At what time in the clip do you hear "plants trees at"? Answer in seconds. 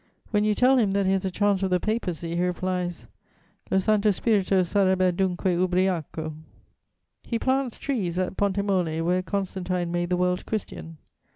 7.37-8.35